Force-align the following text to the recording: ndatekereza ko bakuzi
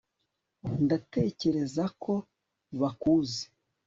ndatekereza 0.85 1.83
ko 2.03 2.13
bakuzi 2.81 3.43